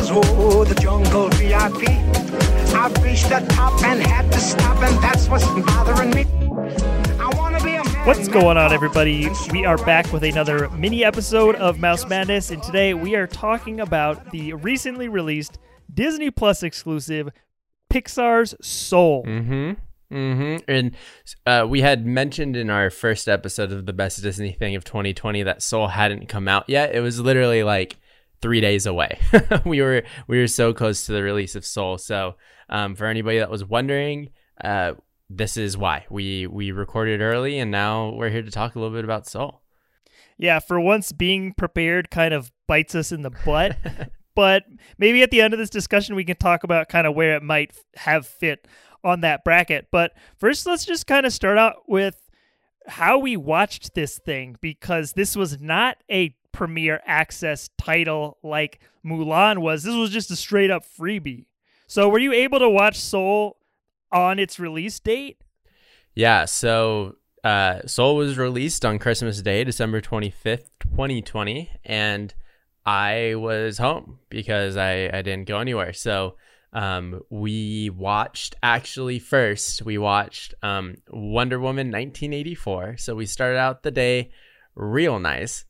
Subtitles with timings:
[0.00, 1.86] Cause oh, the jungle VIP.
[2.74, 6.24] I've reached the top and had to stop, and that's what's bothering me.
[7.20, 9.28] I wanna be a What's going on, everybody?
[9.52, 13.78] We are back with another mini episode of Mouse Madness, and today we are talking
[13.78, 15.58] about the recently released
[15.92, 17.28] Disney Plus exclusive
[17.92, 19.26] Pixar's Soul.
[19.26, 20.16] Mm-hmm.
[20.16, 20.56] Mm-hmm.
[20.66, 20.96] And
[21.44, 25.42] uh, we had mentioned in our first episode of the best Disney thing of 2020
[25.42, 26.94] that Soul hadn't come out yet.
[26.94, 27.98] It was literally like
[28.42, 29.20] three days away.
[29.64, 31.98] we were we were so close to the release of Soul.
[31.98, 32.36] So
[32.68, 34.30] um, for anybody that was wondering,
[34.62, 34.92] uh,
[35.28, 38.94] this is why we we recorded early, and now we're here to talk a little
[38.94, 39.62] bit about Soul.
[40.36, 43.76] Yeah, for once, being prepared kind of bites us in the butt.
[44.34, 44.64] but
[44.96, 47.42] maybe at the end of this discussion, we can talk about kind of where it
[47.42, 48.66] might have fit
[49.04, 49.88] on that bracket.
[49.90, 52.30] But first, let's just kind of start out with
[52.86, 59.58] how we watched this thing because this was not a premiere access title like Mulan
[59.58, 59.82] was.
[59.82, 61.46] This was just a straight up freebie.
[61.86, 63.56] So, were you able to watch Soul
[64.12, 65.38] on its release date?
[66.14, 72.34] Yeah, so uh, Soul was released on Christmas Day, December 25th, 2020, and
[72.84, 75.92] I was home because I, I didn't go anywhere.
[75.92, 76.36] So
[76.72, 82.96] um, we watched actually first, we watched um, Wonder Woman 1984.
[82.98, 84.30] So we started out the day
[84.74, 85.64] real nice.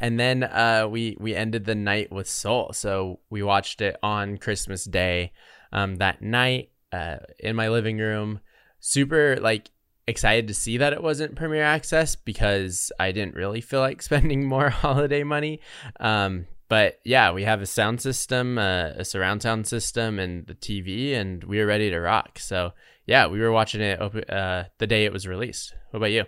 [0.00, 2.72] And then uh, we we ended the night with Soul.
[2.72, 5.32] So we watched it on Christmas Day
[5.72, 8.40] um, that night uh, in my living room.
[8.80, 9.70] Super like
[10.06, 14.46] excited to see that it wasn't premiere access because I didn't really feel like spending
[14.46, 15.60] more holiday money.
[16.00, 20.54] Um, but yeah, we have a sound system, uh, a surround sound system, and the
[20.54, 22.40] TV, and we were ready to rock.
[22.40, 22.72] So
[23.06, 25.74] yeah, we were watching it uh, the day it was released.
[25.90, 26.24] What about you?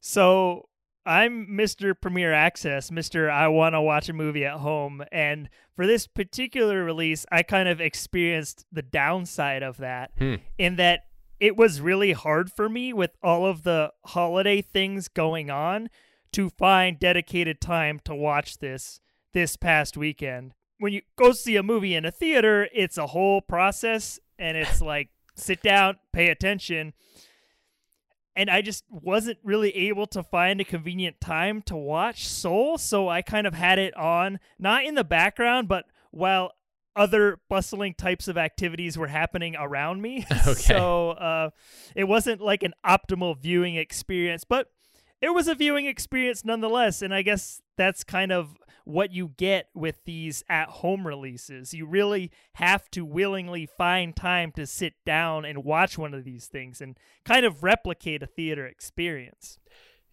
[0.00, 0.68] So
[1.06, 1.94] I'm Mr.
[1.98, 3.30] Premier Access, Mr.
[3.30, 5.04] I want to watch a movie at home.
[5.12, 10.34] And for this particular release, I kind of experienced the downside of that Hmm.
[10.58, 11.04] in that
[11.38, 15.90] it was really hard for me with all of the holiday things going on
[16.32, 19.00] to find dedicated time to watch this
[19.32, 20.54] this past weekend.
[20.78, 24.80] When you go see a movie in a theater, it's a whole process and it's
[24.92, 26.94] like sit down, pay attention
[28.36, 33.08] and I just wasn't really able to find a convenient time to watch Soul, so
[33.08, 36.52] I kind of had it on not in the background, but while
[36.94, 40.26] other bustling types of activities were happening around me.
[40.46, 40.54] Okay.
[40.54, 41.50] So uh,
[41.96, 44.70] it wasn't like an optimal viewing experience, but
[45.20, 47.02] it was a viewing experience nonetheless.
[47.02, 51.74] And I guess that's kind of what you get with these at home releases.
[51.74, 56.46] You really have to willingly find time to sit down and watch one of these
[56.46, 59.58] things and kind of replicate a theater experience.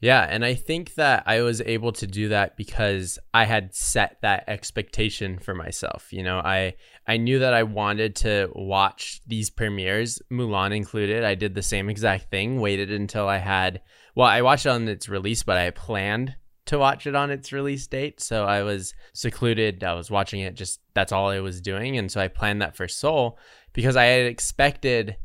[0.01, 4.17] Yeah, and I think that I was able to do that because I had set
[4.21, 6.11] that expectation for myself.
[6.11, 6.73] You know, I
[7.07, 11.23] I knew that I wanted to watch these premieres, Mulan included.
[11.23, 13.81] I did the same exact thing, waited until I had
[14.15, 16.35] well, I watched it on its release, but I planned
[16.65, 18.21] to watch it on its release date.
[18.21, 19.83] So I was secluded.
[19.83, 22.75] I was watching it just that's all I was doing, and so I planned that
[22.75, 23.37] for Soul
[23.73, 25.17] because I had expected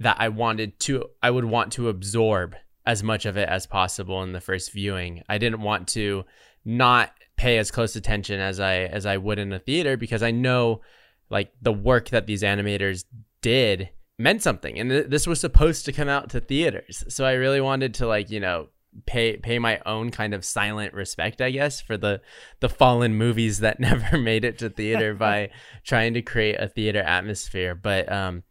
[0.00, 2.56] that I wanted to I would want to absorb
[2.86, 5.22] as much of it as possible in the first viewing.
[5.28, 6.24] I didn't want to
[6.64, 10.30] not pay as close attention as I as I would in a theater because I
[10.30, 10.82] know
[11.30, 13.04] like the work that these animators
[13.42, 17.04] did meant something and th- this was supposed to come out to theaters.
[17.08, 18.68] So I really wanted to like, you know,
[19.06, 22.20] pay pay my own kind of silent respect, I guess, for the
[22.60, 25.50] the fallen movies that never made it to theater by
[25.84, 27.74] trying to create a theater atmosphere.
[27.74, 28.42] But um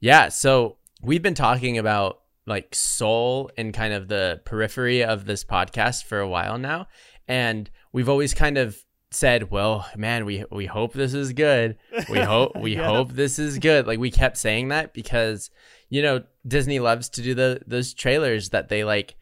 [0.00, 5.44] yeah, so we've been talking about like soul and kind of the periphery of this
[5.44, 6.88] podcast for a while now
[7.28, 8.76] and we've always kind of
[9.12, 11.76] said well man we we hope this is good
[12.10, 12.86] we hope we Yeah.
[12.86, 15.50] hope this is good like we kept saying that because
[15.88, 19.14] you know disney loves to do the those trailers that they like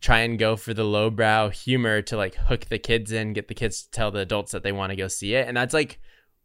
[0.00, 3.54] try and go for the lowbrow humor to like hook the kids in get the
[3.54, 5.98] kids to tell the adults that they want to go see it and that's like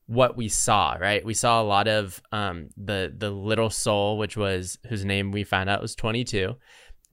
[0.08, 1.26] what we saw, right?
[1.26, 5.44] We saw a lot of um, the the little soul, which was whose name we
[5.44, 6.56] found out was 22,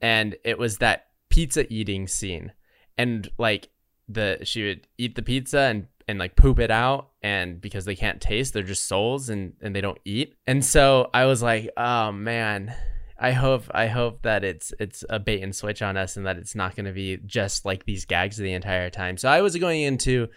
[0.00, 2.52] and it was that pizza eating scene,
[2.98, 3.70] and like
[4.08, 7.96] the she would eat the pizza and and like poop it out, and because they
[7.96, 11.70] can't taste, they're just souls and and they don't eat, and so I was like,
[11.76, 12.74] oh man.
[13.22, 16.36] I hope I hope that it's it's a bait and switch on us and that
[16.36, 19.16] it's not going to be just like these gags the entire time.
[19.16, 20.28] So I was going into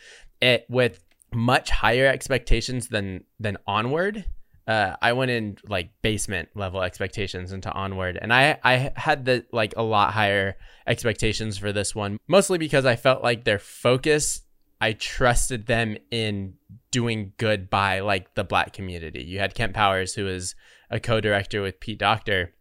[0.42, 1.04] it with
[1.34, 4.26] much higher expectations than than onward
[4.68, 9.46] uh, I went in like basement level expectations into onward, and I I had the
[9.52, 14.42] like a lot higher expectations for this one, mostly because I felt like their focus.
[14.82, 16.56] I trusted them in
[16.92, 19.24] doing good by like the black community.
[19.24, 20.54] You had Kemp Powers, who is
[20.90, 22.54] a co-director with Pete Docter,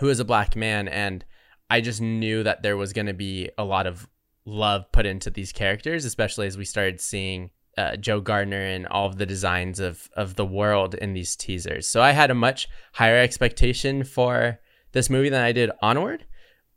[0.00, 1.24] who is a black man, and
[1.70, 4.08] I just knew that there was going to be a lot of
[4.44, 9.06] love put into these characters, especially as we started seeing uh, Joe Gardner and all
[9.06, 11.86] of the designs of of the world in these teasers.
[11.86, 14.58] So I had a much higher expectation for
[14.92, 16.24] this movie than I did Onward,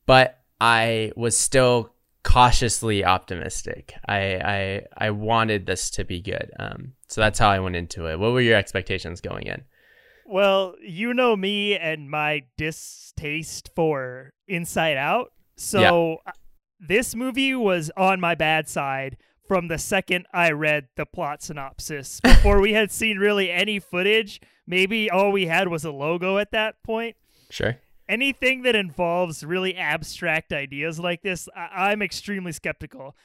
[0.05, 3.95] but I was still cautiously optimistic.
[4.07, 4.19] I
[4.97, 6.51] I I wanted this to be good.
[6.59, 8.19] Um, so that's how I went into it.
[8.19, 9.63] What were your expectations going in?
[10.25, 15.31] Well, you know me and my distaste for Inside Out.
[15.55, 15.81] So
[16.25, 16.33] yeah.
[16.79, 22.19] this movie was on my bad side from the second I read the plot synopsis.
[22.23, 26.51] Before we had seen really any footage, maybe all we had was a logo at
[26.51, 27.15] that point.
[27.49, 27.77] Sure
[28.11, 33.15] anything that involves really abstract ideas like this, I- I'm extremely skeptical,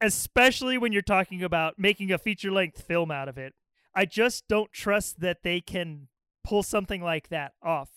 [0.00, 3.54] especially when you're talking about making a feature length film out of it.
[3.98, 6.06] I just don't trust that they can
[6.44, 7.88] pull something like that off.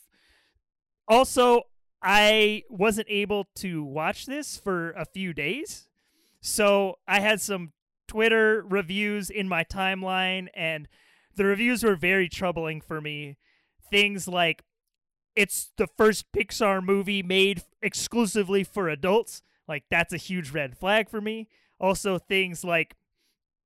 [1.08, 1.62] Also,
[2.02, 5.90] I wasn't able to watch this for a few days.
[6.42, 7.74] So I had some
[8.08, 10.88] Twitter reviews in my timeline, and
[11.36, 13.38] the reviews were very troubling for me.
[13.92, 14.64] Things like
[15.36, 19.44] it's the first Pixar movie made exclusively for adults.
[19.68, 21.48] Like that's a huge red flag for me.
[21.80, 22.96] Also things like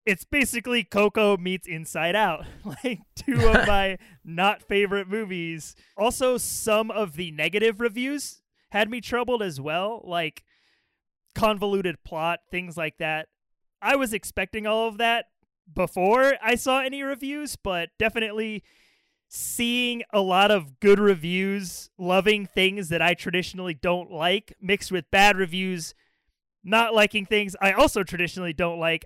[0.06, 2.46] it's basically Coco meets Inside Out,
[2.84, 5.76] like two of my not favorite movies.
[5.98, 10.44] Also some of the negative reviews had me troubled as well, like
[11.34, 13.28] convoluted plot, things like that.
[13.82, 15.26] I was expecting all of that
[15.74, 18.64] before I saw any reviews, but definitely
[19.28, 25.10] seeing a lot of good reviews, loving things that I traditionally don't like, mixed with
[25.12, 25.94] bad reviews,
[26.64, 29.06] not liking things I also traditionally don't like.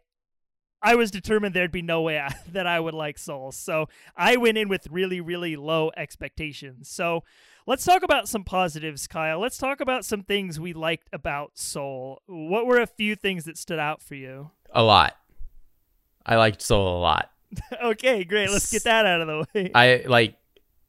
[0.81, 3.51] I was determined there'd be no way I, that I would like Soul.
[3.51, 6.89] So I went in with really, really low expectations.
[6.89, 7.23] So
[7.65, 9.39] let's talk about some positives, Kyle.
[9.39, 12.21] Let's talk about some things we liked about Soul.
[12.27, 14.51] What were a few things that stood out for you?
[14.71, 15.15] A lot.
[16.25, 17.31] I liked Soul a lot.
[17.83, 18.49] okay, great.
[18.49, 19.71] Let's get that out of the way.
[19.75, 20.35] I like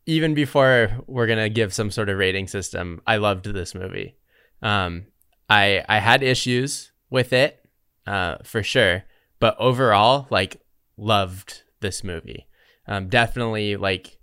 [0.06, 3.00] even before we're gonna give some sort of rating system.
[3.06, 4.16] I loved this movie.
[4.62, 5.06] Um,
[5.48, 7.64] I I had issues with it,
[8.06, 9.04] uh, for sure,
[9.40, 10.60] but overall, like,
[10.96, 12.46] loved this movie.
[12.86, 14.18] Um, definitely like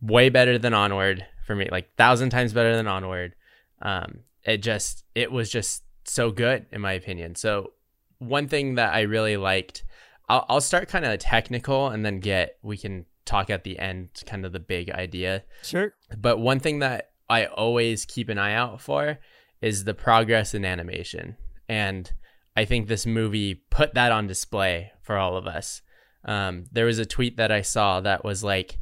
[0.00, 1.68] way better than Onward for me.
[1.70, 3.34] Like thousand times better than Onward.
[3.82, 7.34] Um, it just it was just so good in my opinion.
[7.34, 7.72] So
[8.18, 9.84] one thing that I really liked
[10.28, 14.08] I'll, I'll start kind of technical and then get we can talk at the end
[14.26, 15.44] kind of the big idea.
[15.62, 15.94] Sure.
[16.16, 19.18] But one thing that I always keep an eye out for
[19.60, 21.36] is the progress in animation.
[21.68, 22.12] And
[22.56, 25.82] I think this movie put that on display for all of us.
[26.24, 28.78] Um, there was a tweet that I saw that was like,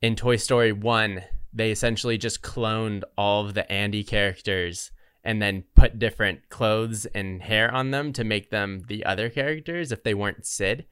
[0.00, 1.22] in Toy Story 1,
[1.52, 4.90] they essentially just cloned all of the Andy characters
[5.22, 9.92] and then put different clothes and hair on them to make them the other characters
[9.92, 10.86] if they weren't Sid.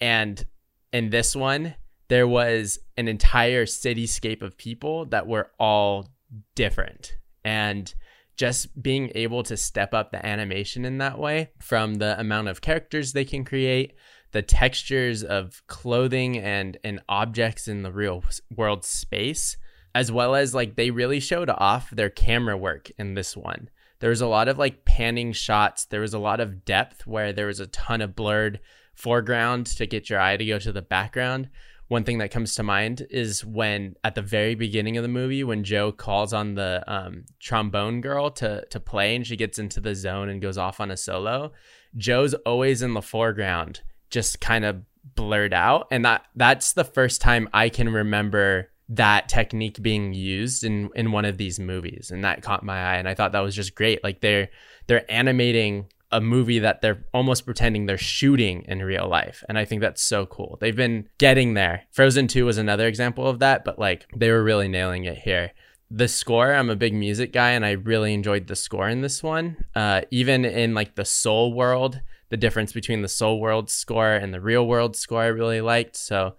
[0.00, 0.44] And
[0.92, 1.74] in this one,
[2.08, 6.10] there was an entire cityscape of people that were all
[6.54, 7.16] different.
[7.44, 7.92] And
[8.36, 12.60] just being able to step up the animation in that way from the amount of
[12.60, 13.94] characters they can create,
[14.32, 18.24] the textures of clothing and, and objects in the real
[18.56, 19.56] world space
[19.94, 23.70] as well as like they really showed off their camera work in this one.
[24.00, 25.84] There was a lot of like panning shots.
[25.84, 28.60] There was a lot of depth where there was a ton of blurred
[28.94, 31.48] foreground to get your eye to go to the background.
[31.94, 35.44] One thing that comes to mind is when at the very beginning of the movie,
[35.44, 39.78] when Joe calls on the um, trombone girl to to play, and she gets into
[39.78, 41.52] the zone and goes off on a solo.
[41.96, 44.82] Joe's always in the foreground, just kind of
[45.14, 50.64] blurred out, and that that's the first time I can remember that technique being used
[50.64, 53.40] in in one of these movies and that caught my eye and I thought that
[53.40, 54.50] was just great like they're
[54.88, 59.64] they're animating a movie that they're almost pretending they're shooting in real life and I
[59.64, 60.56] think that's so cool.
[60.60, 61.82] They've been getting there.
[61.90, 65.50] Frozen 2 was another example of that, but like they were really nailing it here.
[65.90, 69.24] The score, I'm a big music guy and I really enjoyed the score in this
[69.24, 69.64] one.
[69.74, 74.32] Uh, even in like the soul world, the difference between the soul world score and
[74.32, 75.96] the real world score I really liked.
[75.96, 76.36] So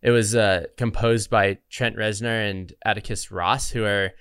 [0.00, 4.12] it was uh, composed by Trent Reznor and Atticus Ross, who are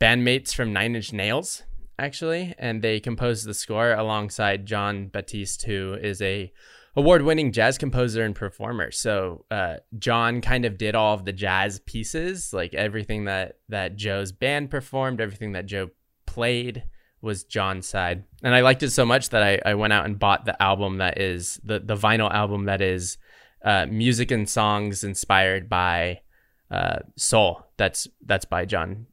[0.00, 1.64] bandmates from Nine Inch Nails,
[1.98, 6.52] actually, and they composed the score alongside Jon Batiste, who is a
[6.96, 8.90] award-winning jazz composer and performer.
[8.90, 13.96] So uh, Jon kind of did all of the jazz pieces, like everything that that
[13.96, 15.90] Joe's band performed, everything that Joe
[16.26, 16.84] played
[17.20, 20.18] was Jon's side, and I liked it so much that I, I went out and
[20.18, 23.18] bought the album that is the the vinyl album that is
[23.64, 26.20] uh, music and songs inspired by
[26.70, 27.66] uh, Soul.
[27.76, 29.06] That's that's by John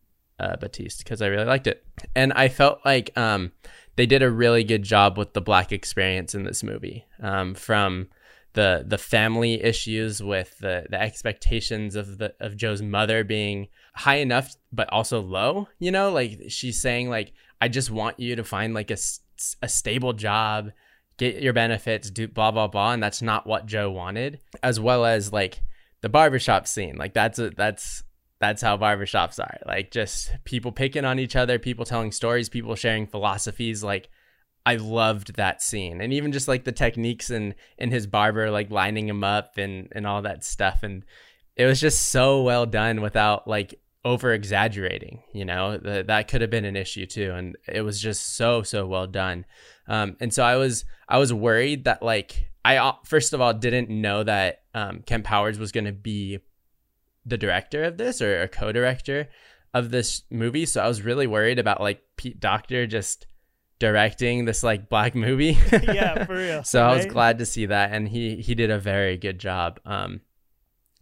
[0.44, 1.86] uh, Batiste because I really liked it,
[2.16, 3.52] and I felt like um,
[3.96, 7.06] they did a really good job with the black experience in this movie.
[7.22, 8.10] Um, from
[8.54, 14.18] the the family issues with the the expectations of the of Joe's mother being high
[14.18, 18.44] enough but also low, you know, like she's saying like I just want you to
[18.44, 18.98] find like a
[19.62, 20.72] a stable job,
[21.18, 25.06] get your benefits, do blah blah blah and that's not what Joe wanted, as well
[25.06, 25.62] as like
[26.02, 26.96] the barbershop scene.
[26.96, 28.04] Like that's a that's
[28.44, 29.60] that's how barbershops are.
[29.66, 34.10] Like just people picking on each other, people telling stories, people sharing philosophies like
[34.66, 38.70] I loved that scene, and even just like the techniques and in his barber like
[38.70, 41.04] lining him up and and all that stuff, and
[41.56, 45.24] it was just so well done without like over exaggerating.
[45.34, 48.62] You know that that could have been an issue too, and it was just so
[48.62, 49.46] so well done.
[49.88, 53.54] Um, and so I was I was worried that like I uh, first of all
[53.54, 56.40] didn't know that um, Kemp Powers was going to be
[57.26, 59.30] the director of this or a co-director
[59.74, 63.26] of this movie, so I was really worried about like Pete Docter just
[63.80, 65.58] directing this like black movie.
[65.72, 66.64] yeah, for real.
[66.64, 66.92] so right?
[66.92, 69.80] I was glad to see that, and he he did a very good job.
[69.86, 70.22] Um,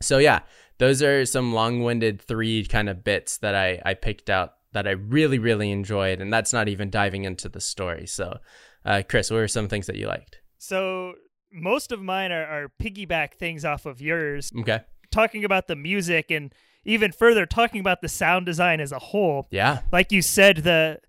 [0.02, 0.42] so yeah,
[0.78, 4.92] those are some long-winded three kind of bits that I I picked out that I
[4.92, 8.08] really really enjoyed, and that's not even diving into the story.
[8.08, 8.40] So,
[8.86, 10.40] uh, Chris, what were some things that you liked?
[10.58, 11.14] So
[11.52, 14.52] most of mine are, are piggyback things off of yours.
[14.58, 14.82] Okay.
[15.12, 16.54] Talking about the music and
[16.84, 19.48] even further talking about the sound design as a whole.
[19.52, 19.82] Yeah.
[19.92, 21.00] Like you said, the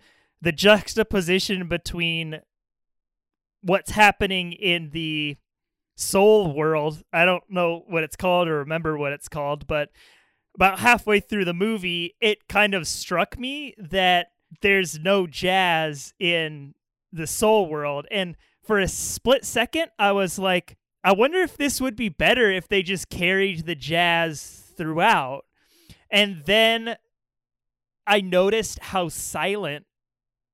[0.40, 2.40] the juxtaposition between
[3.62, 5.36] what's happening in the
[5.96, 7.02] soul world.
[7.12, 9.90] I don't know what it's called or remember what it's called, but
[10.54, 14.28] about halfway through the movie, it kind of struck me that
[14.60, 16.74] there's no jazz in
[17.12, 18.06] the soul world.
[18.10, 22.50] And for a split second, I was like, I wonder if this would be better
[22.50, 25.44] if they just carried the jazz throughout.
[26.10, 26.96] And then
[28.06, 29.86] I noticed how silent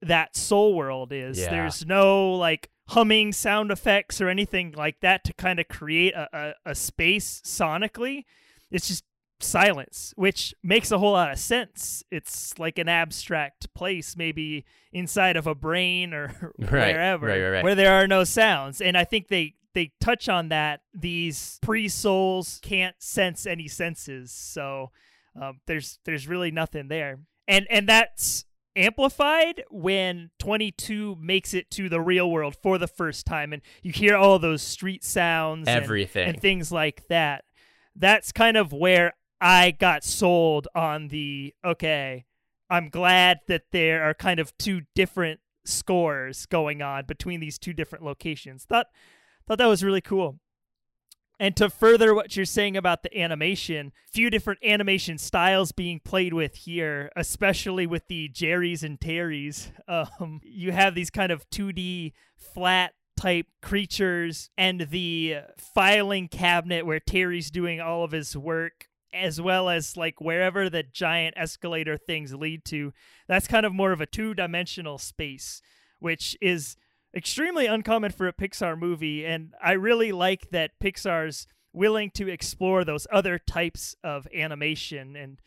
[0.00, 1.38] that soul world is.
[1.38, 1.50] Yeah.
[1.50, 6.28] There's no like humming sound effects or anything like that to kind of create a,
[6.32, 8.24] a, a, space sonically.
[8.70, 9.04] It's just
[9.40, 12.02] silence, which makes a whole lot of sense.
[12.10, 17.50] It's like an abstract place, maybe inside of a brain or right, wherever, right, right,
[17.50, 17.64] right.
[17.64, 18.80] where there are no sounds.
[18.80, 20.80] And I think they they touch on that.
[20.94, 24.90] These pre souls can't sense any senses, so
[25.40, 27.20] um, there's there's really nothing there.
[27.46, 28.44] And and that's
[28.76, 33.90] amplified when 22 makes it to the real world for the first time and you
[33.90, 37.44] hear all those street sounds everything and, and things like that
[37.96, 42.24] that's kind of where i got sold on the okay
[42.70, 47.72] i'm glad that there are kind of two different scores going on between these two
[47.72, 48.86] different locations thought
[49.48, 50.38] thought that was really cool
[51.40, 56.34] and to further what you're saying about the animation, few different animation styles being played
[56.34, 59.72] with here, especially with the Jerry's and Terry's.
[59.88, 67.00] Um, you have these kind of 2D flat type creatures and the filing cabinet where
[67.00, 72.34] Terry's doing all of his work as well as like wherever the giant escalator things
[72.34, 72.92] lead to.
[73.28, 75.62] That's kind of more of a two-dimensional space,
[76.00, 76.76] which is
[77.14, 82.84] extremely uncommon for a Pixar movie, and I really like that Pixar's willing to explore
[82.84, 85.40] those other types of animation and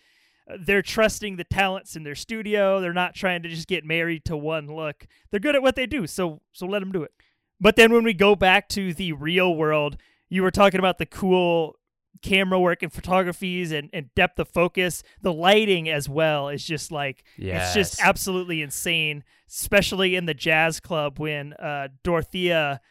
[0.49, 2.79] uh, they're trusting the talents in their studio.
[2.79, 5.07] They're not trying to just get married to one look.
[5.29, 7.11] They're good at what they do, so so let them do it.
[7.59, 9.97] But then when we go back to the real world,
[10.29, 11.75] you were talking about the cool
[12.21, 15.03] camera work and photographies and, and depth of focus.
[15.21, 17.75] The lighting as well is just like yes.
[17.75, 22.81] it's just absolutely insane, especially in the jazz club when uh, Dorothea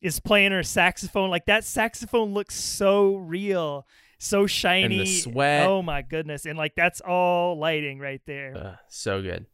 [0.00, 1.30] is playing her saxophone.
[1.30, 3.86] Like that saxophone looks so real,
[4.18, 4.98] so shiny.
[4.98, 5.66] And the sweat.
[5.66, 6.46] Oh my goodness.
[6.46, 8.56] And like that's all lighting right there.
[8.56, 9.46] Uh, so good.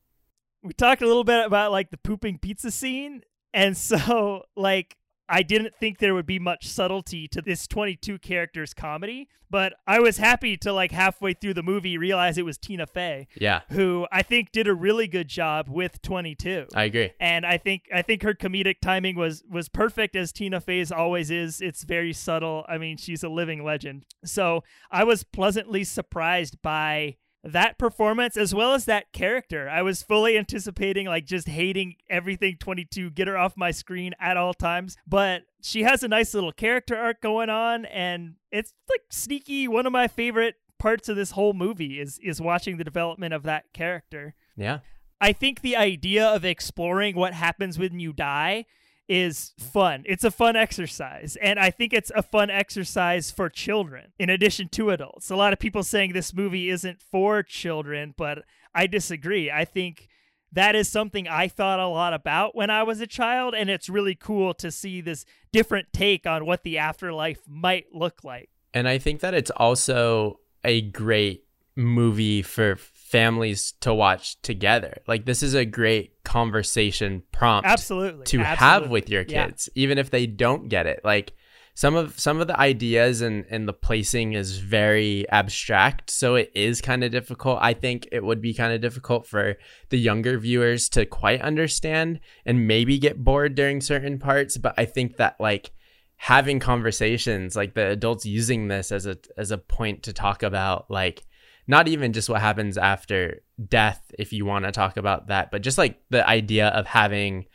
[0.63, 3.23] We talked a little bit about like the pooping pizza scene.
[3.55, 4.97] And so like
[5.31, 10.01] I didn't think there would be much subtlety to this 22 characters comedy, but I
[10.01, 13.29] was happy to like halfway through the movie realize it was Tina Fey.
[13.37, 13.61] Yeah.
[13.71, 16.67] Who I think did a really good job with 22.
[16.75, 17.13] I agree.
[17.21, 21.31] And I think I think her comedic timing was was perfect as Tina Fey's always
[21.31, 21.61] is.
[21.61, 22.65] It's very subtle.
[22.69, 24.05] I mean, she's a living legend.
[24.25, 29.69] So, I was pleasantly surprised by that performance as well as that character.
[29.69, 34.37] I was fully anticipating like just hating everything 22, get her off my screen at
[34.37, 39.03] all times, but she has a nice little character arc going on and it's like
[39.11, 43.35] sneaky one of my favorite parts of this whole movie is is watching the development
[43.35, 44.35] of that character.
[44.57, 44.81] Yeah.
[45.21, 48.65] I think the idea of exploring what happens when you die
[49.11, 50.05] is fun.
[50.07, 51.37] It's a fun exercise.
[51.43, 55.31] And I think it's a fun exercise for children in addition to adults.
[55.31, 59.51] A lot of people saying this movie isn't for children, but I disagree.
[59.51, 60.09] I think
[60.53, 63.53] that is something I thought a lot about when I was a child.
[63.53, 68.23] And it's really cool to see this different take on what the afterlife might look
[68.23, 68.49] like.
[68.73, 72.79] And I think that it's also a great movie for
[73.11, 75.03] families to watch together.
[75.07, 78.57] Like this is a great conversation prompt absolutely to absolutely.
[78.57, 79.83] have with your kids yeah.
[79.83, 81.01] even if they don't get it.
[81.05, 81.33] Like
[81.75, 86.53] some of some of the ideas and and the placing is very abstract, so it
[86.55, 87.59] is kind of difficult.
[87.61, 89.57] I think it would be kind of difficult for
[89.89, 94.85] the younger viewers to quite understand and maybe get bored during certain parts, but I
[94.85, 95.73] think that like
[96.17, 100.91] having conversations like the adults using this as a as a point to talk about
[100.91, 101.25] like
[101.71, 105.63] not even just what happens after death if you want to talk about that but
[105.63, 107.47] just like the idea of having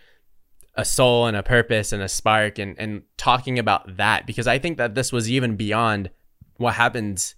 [0.75, 4.57] a soul and a purpose and a spark and and talking about that because i
[4.57, 6.09] think that this was even beyond
[6.57, 7.35] what happens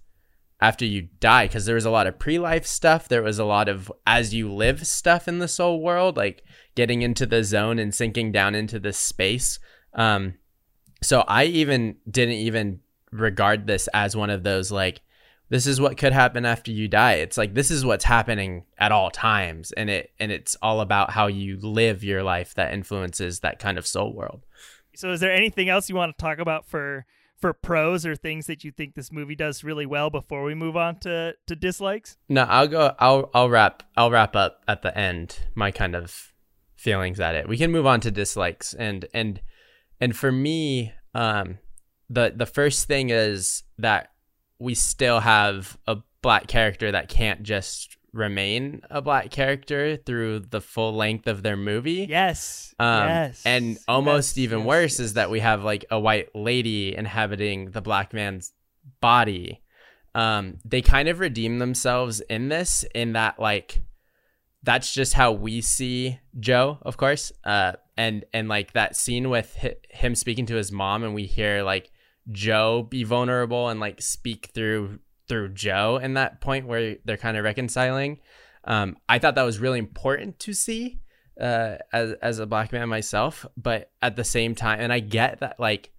[0.60, 3.68] after you die because there was a lot of pre-life stuff there was a lot
[3.68, 6.42] of as you live stuff in the soul world like
[6.78, 9.58] getting into the zone and sinking down into this space.
[9.94, 10.34] Um
[11.02, 12.78] so I even didn't even
[13.10, 15.00] regard this as one of those like
[15.50, 17.14] this is what could happen after you die.
[17.14, 21.10] It's like this is what's happening at all times and it and it's all about
[21.10, 24.44] how you live your life that influences that kind of soul world.
[24.94, 27.06] So is there anything else you want to talk about for
[27.38, 30.76] for pros or things that you think this movie does really well before we move
[30.76, 32.16] on to to dislikes?
[32.28, 36.32] No, I'll go I'll I'll wrap I'll wrap up at the end my kind of
[36.76, 37.48] feelings at it.
[37.48, 39.40] We can move on to dislikes and and
[40.00, 41.58] and for me, um,
[42.08, 44.10] the the first thing is that
[44.58, 50.60] we still have a black character that can't just remain a black character through the
[50.60, 52.06] full length of their movie.
[52.08, 52.74] Yes.
[52.78, 53.42] Um, yes.
[53.44, 55.00] And almost yes, even yes, worse yes.
[55.00, 58.52] is that we have like a white lady inhabiting the black man's
[59.00, 59.62] body.
[60.14, 63.82] Um, they kind of redeem themselves in this, in that like
[64.62, 67.30] that's just how we see Joe, of course.
[67.44, 69.56] Uh, and and like that scene with
[69.90, 71.90] him speaking to his mom, and we hear like
[72.30, 77.36] Joe be vulnerable and like speak through through Joe in that point where they're kind
[77.36, 78.20] of reconciling.
[78.64, 81.00] Um, I thought that was really important to see
[81.40, 85.40] uh, as as a black man myself, but at the same time, and I get
[85.40, 85.90] that like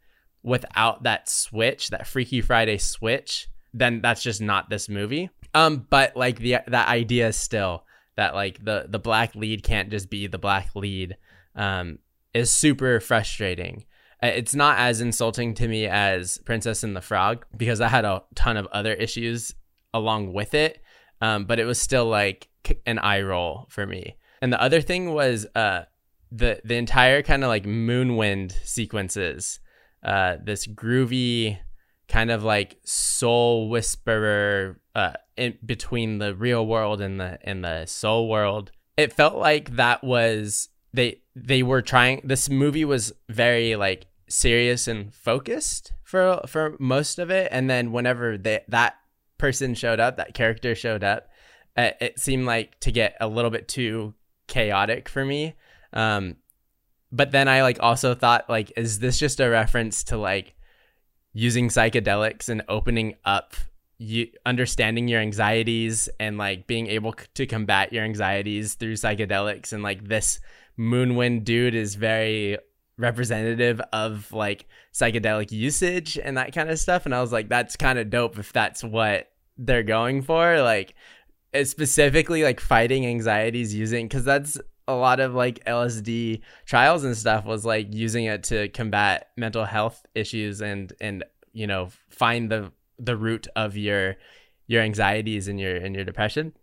[0.44, 5.30] without that switch, that Freaky Friday switch, then that's just not this movie.
[5.54, 10.10] Um, but like the that idea still that like the the black lead can't just
[10.10, 11.18] be the black lead
[11.56, 12.00] um,
[12.34, 13.86] is super frustrating.
[14.22, 18.06] Uh, it's not as insulting to me as Princess and the Frog because I had
[18.06, 19.54] a ton of other issues
[19.94, 20.82] along with it,
[21.22, 22.48] um, but it was still like
[22.86, 24.18] an eye roll for me.
[24.42, 25.84] And the other thing was uh,
[26.32, 29.60] the the entire kind of like Moonwind sequences,
[30.04, 31.58] uh, this groovy
[32.08, 37.86] kind of like soul whisperer uh, in between the real world and the and the
[37.86, 38.72] soul world.
[38.98, 42.22] It felt like that was they they were trying.
[42.24, 47.92] This movie was very like serious and focused for for most of it, and then
[47.92, 48.96] whenever they, that
[49.38, 51.30] person showed up, that character showed up,
[51.76, 54.14] it, it seemed like to get a little bit too
[54.48, 55.56] chaotic for me.
[55.94, 56.38] Um,
[57.12, 60.56] but then I like also thought like, is this just a reference to like
[61.34, 63.56] using psychedelics and opening up
[64.00, 69.84] you understanding your anxieties and like being able to combat your anxieties through psychedelics and
[69.84, 70.40] like this
[70.78, 72.58] moonwind dude is very
[73.00, 77.76] representative of like psychedelic usage and that kind of stuff and i was like that's
[77.76, 80.94] kind of dope if that's what they're going for like
[81.64, 87.46] specifically like fighting anxieties using because that's a lot of like lsd trials and stuff
[87.46, 92.72] was like using it to combat mental health issues and and you know find the
[93.00, 94.18] the root of your
[94.68, 96.54] your anxieties and your and your depression.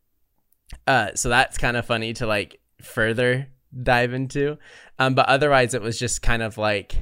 [0.87, 3.49] Uh, so that's kind of funny to like further
[3.83, 4.59] dive into.
[4.99, 6.97] Um, but otherwise, it was just kind of like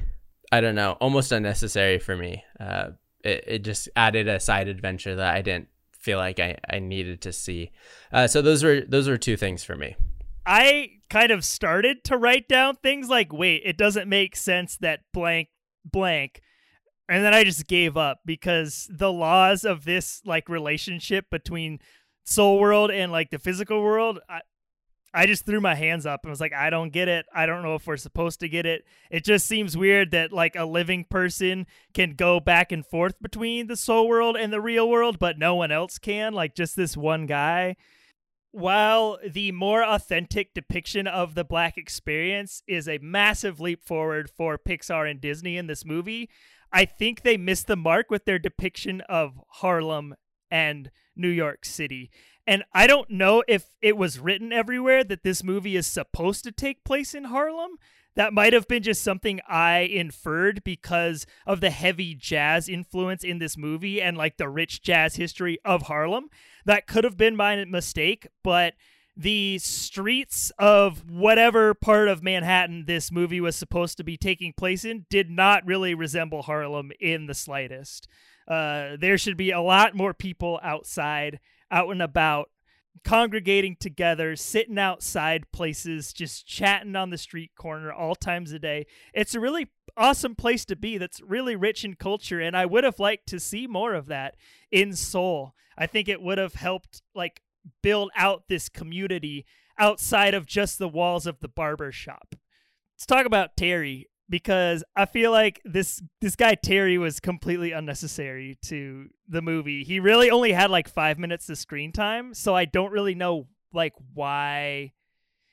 [0.51, 2.43] I don't know, almost unnecessary for me.
[2.59, 2.89] Uh,
[3.23, 7.21] it it just added a side adventure that I didn't feel like I, I needed
[7.21, 7.71] to see.
[8.11, 9.95] Uh, so those were those were two things for me.
[10.45, 15.01] I kind of started to write down things like, wait, it doesn't make sense that
[15.11, 15.49] blank
[15.83, 16.41] blank
[17.07, 21.79] and then I just gave up because the laws of this like relationship between
[22.23, 24.19] soul world and like the physical world,
[25.15, 27.25] I just threw my hands up and was like, I don't get it.
[27.33, 28.83] I don't know if we're supposed to get it.
[29.09, 33.67] It just seems weird that like a living person can go back and forth between
[33.67, 36.33] the soul world and the real world, but no one else can.
[36.33, 37.77] Like just this one guy.
[38.55, 44.57] while the more authentic depiction of the black experience is a massive leap forward for
[44.57, 46.29] Pixar and Disney in this movie,
[46.71, 50.15] I think they missed the mark with their depiction of Harlem
[50.49, 52.09] and New York City.
[52.47, 56.51] And I don't know if it was written everywhere that this movie is supposed to
[56.51, 57.77] take place in Harlem.
[58.15, 63.39] That might have been just something I inferred because of the heavy jazz influence in
[63.39, 66.29] this movie and like the rich jazz history of Harlem.
[66.65, 68.75] That could have been my mistake, but
[69.17, 74.83] the streets of whatever part of Manhattan this movie was supposed to be taking place
[74.83, 78.07] in did not really resemble Harlem in the slightest.
[78.47, 81.39] Uh, there should be a lot more people outside,
[81.71, 82.49] out and about,
[83.03, 88.85] congregating together, sitting outside places, just chatting on the street corner all times a day.
[89.13, 92.83] It's a really awesome place to be that's really rich in culture and I would
[92.83, 94.35] have liked to see more of that
[94.71, 95.53] in Soul.
[95.77, 97.41] I think it would have helped like
[97.81, 99.45] build out this community
[99.77, 102.35] outside of just the walls of the barber shop.
[102.95, 108.57] Let's talk about Terry because I feel like this this guy Terry was completely unnecessary
[108.65, 109.83] to the movie.
[109.83, 113.47] He really only had like 5 minutes of screen time, so I don't really know
[113.73, 114.93] like why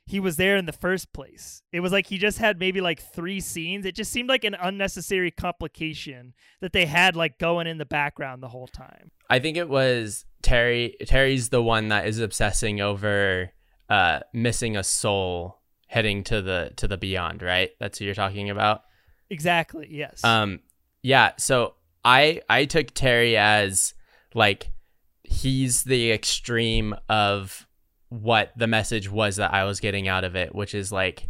[0.06, 1.62] he was there in the first place.
[1.72, 3.86] It was like he just had maybe like 3 scenes.
[3.86, 8.42] It just seemed like an unnecessary complication that they had like going in the background
[8.42, 9.10] the whole time.
[9.30, 13.52] I think it was Terry Terry's the one that is obsessing over
[13.88, 15.61] uh missing a soul
[15.92, 17.70] heading to the to the beyond, right?
[17.78, 18.80] That's who you're talking about.
[19.28, 19.88] Exactly.
[19.90, 20.24] Yes.
[20.24, 20.60] Um
[21.02, 23.92] yeah, so I I took Terry as
[24.34, 24.70] like
[25.22, 27.66] he's the extreme of
[28.08, 31.28] what the message was that I was getting out of it, which is like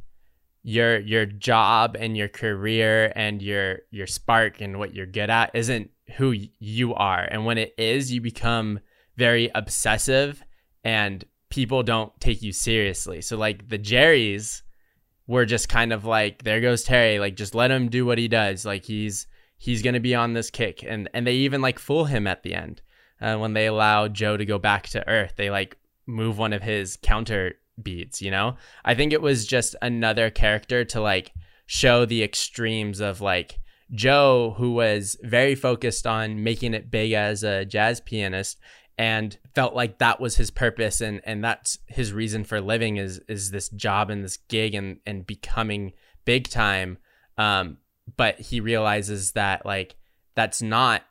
[0.63, 5.51] your your job and your career and your your spark and what you're good at
[5.55, 7.27] isn't who you are.
[7.29, 8.79] And when it is, you become
[9.17, 10.41] very obsessive
[10.85, 13.21] and people don't take you seriously.
[13.21, 14.63] So like the Jerrys
[15.27, 18.27] were just kind of like, there goes Terry, like just let him do what he
[18.27, 18.65] does.
[18.65, 19.27] Like he's
[19.59, 22.55] he's gonna be on this kick, and and they even like fool him at the
[22.55, 22.81] end
[23.21, 25.35] uh, when they allow Joe to go back to Earth.
[25.37, 28.23] They like move one of his counter beats.
[28.23, 31.35] You know, I think it was just another character to like
[31.67, 33.61] show the extremes of like
[33.91, 38.59] Joe, who was very focused on making it big as a jazz pianist,
[38.99, 43.21] and felt like that was his purpose and and that's his reason for living is
[43.29, 45.93] is this job and this gig and and becoming
[46.25, 46.99] big time.
[47.39, 47.79] Um
[48.17, 49.97] but he realizes that like
[50.35, 51.03] that's not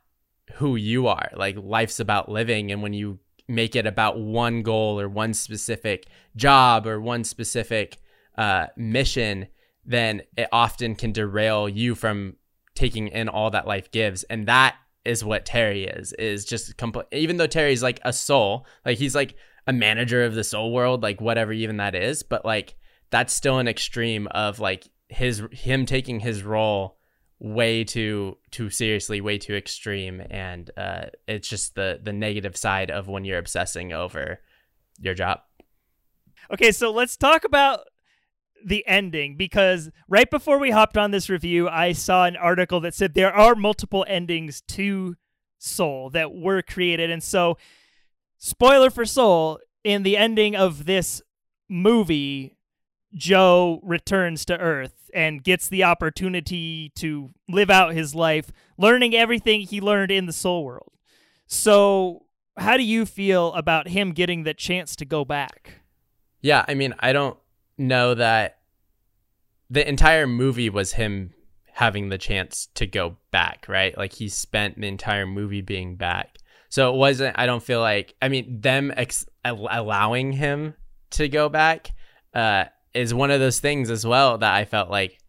[0.55, 1.29] who you are.
[1.35, 6.07] Like life's about living and when you make it about one goal or one specific
[6.35, 7.97] job or one specific
[8.37, 9.47] uh mission
[9.85, 12.35] then it often can derail you from
[12.75, 14.23] taking in all that life gives.
[14.23, 16.13] And that is what Terry is.
[16.13, 17.07] Is just complete.
[17.11, 19.35] Even though Terry's like a soul, like he's like
[19.67, 22.23] a manager of the soul world, like whatever even that is.
[22.23, 22.75] But like
[23.09, 26.97] that's still an extreme of like his him taking his role
[27.39, 32.91] way too too seriously, way too extreme, and uh, it's just the the negative side
[32.91, 34.39] of when you're obsessing over
[34.99, 35.39] your job.
[36.53, 37.81] Okay, so let's talk about
[38.65, 42.93] the ending because right before we hopped on this review, I saw an article that
[42.93, 45.15] said there are multiple endings to
[45.58, 47.12] Soul that were created.
[47.12, 47.58] And so,
[48.38, 51.21] spoiler for Soul, in the ending of this
[51.69, 52.58] movie,
[53.13, 59.62] Joe returns to Earth and gets the opportunity to live out his life, learning everything
[59.62, 60.93] he learned in the Soul world.
[61.45, 62.26] So,
[62.58, 65.82] how do you feel about him getting the chance to go back?
[66.41, 67.38] Yeah, I mean, I don't
[67.87, 68.59] know that
[69.69, 71.33] the entire movie was him
[71.73, 73.97] having the chance to go back, right?
[73.97, 76.37] Like he spent the entire movie being back.
[76.69, 80.75] So it wasn't, I don't feel like, I mean, them ex- allowing him
[81.11, 81.91] to go back
[82.33, 85.19] uh, is one of those things as well that I felt like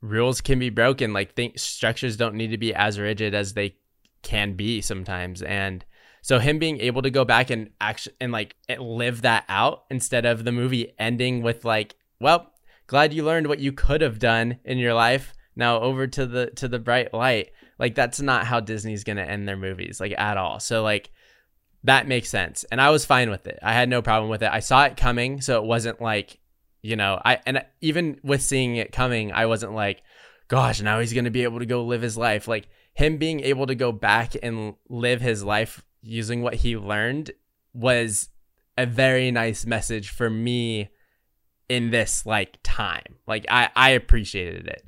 [0.00, 1.12] rules can be broken.
[1.12, 3.76] Like think structures don't need to be as rigid as they
[4.22, 5.42] can be sometimes.
[5.42, 5.84] And
[6.24, 10.24] so him being able to go back and actually and like live that out instead
[10.24, 12.50] of the movie ending with like, well,
[12.86, 15.34] glad you learned what you could have done in your life.
[15.54, 17.50] Now over to the to the bright light.
[17.78, 20.60] Like that's not how Disney's going to end their movies like at all.
[20.60, 21.10] So like
[21.82, 22.64] that makes sense.
[22.72, 23.58] And I was fine with it.
[23.62, 24.50] I had no problem with it.
[24.50, 26.40] I saw it coming, so it wasn't like,
[26.80, 30.02] you know, I and even with seeing it coming, I wasn't like,
[30.48, 32.48] gosh, now he's going to be able to go live his life.
[32.48, 37.32] Like him being able to go back and live his life using what he learned
[37.72, 38.28] was
[38.76, 40.90] a very nice message for me
[41.68, 43.16] in this like time.
[43.26, 44.82] Like I I appreciated it.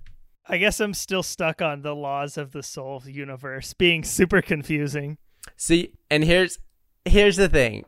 [0.48, 5.18] I guess I'm still stuck on the laws of the soul universe being super confusing.
[5.57, 6.59] See, and here's
[7.05, 7.85] here's the thing.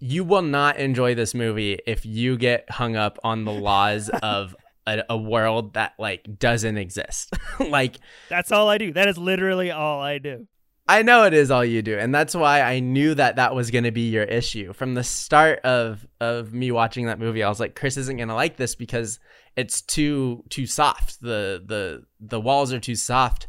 [0.00, 4.56] you will not enjoy this movie if you get hung up on the laws of
[4.86, 7.34] a, a world that like doesn't exist.
[7.60, 7.96] like
[8.28, 8.92] That's all I do.
[8.92, 10.46] That is literally all I do.
[10.88, 13.70] I know it is all you do, and that's why I knew that that was
[13.70, 17.42] going to be your issue from the start of of me watching that movie.
[17.42, 19.20] I was like, Chris isn't going to like this because
[19.56, 21.20] it's too too soft.
[21.20, 23.46] the the The walls are too soft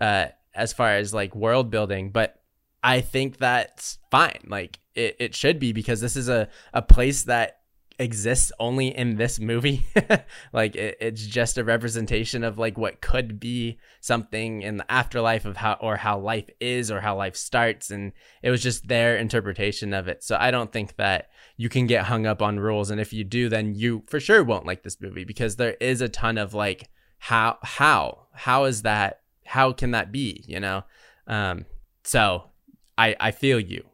[0.00, 2.34] uh, as far as like world building, but
[2.82, 4.40] I think that's fine.
[4.46, 7.58] Like it, it should be because this is a a place that
[7.98, 9.86] exists only in this movie.
[10.52, 15.44] Like it, it's just a representation of like what could be something in the afterlife
[15.44, 19.16] of how or how life is or how life starts and it was just their
[19.16, 20.22] interpretation of it.
[20.22, 23.24] So i don't think that you can get hung up on rules and if you
[23.24, 26.54] do then you for sure won't like this movie because there is a ton of
[26.54, 30.84] like how how how is that how can that be you know?
[31.26, 31.66] Um
[32.04, 32.50] so
[32.98, 33.84] i i feel you.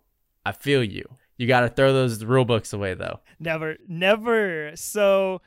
[0.45, 3.21] I feel you you got to throw those rule books away though.
[3.39, 4.73] Never, never.
[4.75, 5.41] So,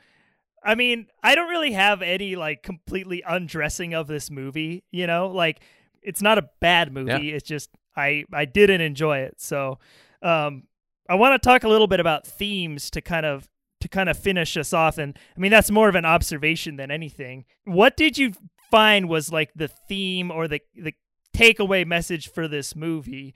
[0.64, 5.28] I mean, I don't really have any like completely undressing of this movie, you know?
[5.28, 5.60] Like
[6.02, 7.26] it's not a bad movie.
[7.26, 7.34] Yeah.
[7.34, 9.40] It's just I I didn't enjoy it.
[9.40, 9.78] So,
[10.22, 10.64] um
[11.08, 13.48] I want to talk a little bit about themes to kind of
[13.80, 16.90] to kind of finish us off and I mean that's more of an observation than
[16.90, 17.44] anything.
[17.64, 18.32] What did you
[18.70, 20.94] find was like the theme or the the
[21.36, 23.34] takeaway message for this movie?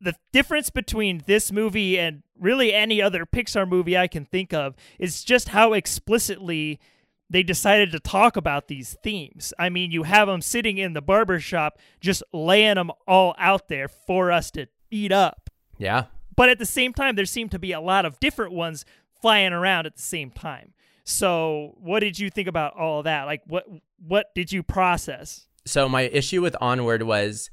[0.00, 4.74] The difference between this movie and really any other Pixar movie I can think of
[4.98, 6.80] is just how explicitly
[7.28, 9.52] they decided to talk about these themes.
[9.58, 13.68] I mean, you have them sitting in the barber shop just laying them all out
[13.68, 15.50] there for us to eat up.
[15.78, 16.06] Yeah.
[16.34, 18.84] But at the same time, there seem to be a lot of different ones
[19.20, 20.72] flying around at the same time.
[21.04, 23.24] So, what did you think about all of that?
[23.24, 23.64] Like what
[23.98, 25.46] what did you process?
[25.66, 27.50] So, my issue with Onward was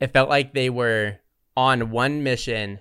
[0.00, 1.18] it felt like they were
[1.56, 2.80] on one mission